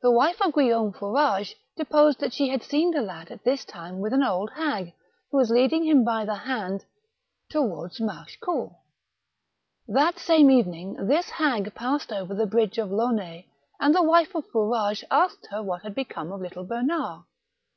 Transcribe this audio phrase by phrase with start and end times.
[0.00, 3.98] The wife of Guillaume Fourage deposed that she had seen the lad at this time
[3.98, 4.94] with an old hag,
[5.32, 6.84] who was leading him by the hand
[7.48, 8.78] towards Machecoul.
[9.88, 13.46] That same evening this hag passed over the bridge of Launay,
[13.80, 17.22] and the wife of Fourage asked her what had become of Uttle Bernard.